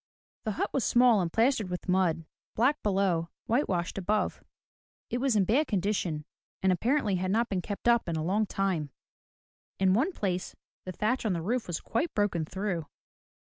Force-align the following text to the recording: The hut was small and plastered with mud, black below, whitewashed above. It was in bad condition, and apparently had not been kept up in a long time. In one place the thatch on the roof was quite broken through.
The 0.45 0.53
hut 0.53 0.71
was 0.73 0.83
small 0.83 1.21
and 1.21 1.31
plastered 1.31 1.69
with 1.69 1.87
mud, 1.87 2.25
black 2.55 2.81
below, 2.81 3.29
whitewashed 3.45 3.99
above. 3.99 4.43
It 5.11 5.19
was 5.19 5.35
in 5.35 5.43
bad 5.45 5.67
condition, 5.67 6.25
and 6.63 6.71
apparently 6.71 7.17
had 7.17 7.29
not 7.29 7.49
been 7.49 7.61
kept 7.61 7.87
up 7.87 8.09
in 8.09 8.15
a 8.15 8.23
long 8.23 8.47
time. 8.47 8.89
In 9.77 9.93
one 9.93 10.11
place 10.11 10.55
the 10.85 10.91
thatch 10.91 11.23
on 11.23 11.33
the 11.33 11.41
roof 11.43 11.67
was 11.67 11.79
quite 11.79 12.15
broken 12.15 12.45
through. 12.45 12.87